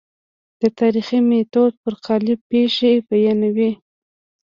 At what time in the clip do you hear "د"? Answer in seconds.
0.61-0.63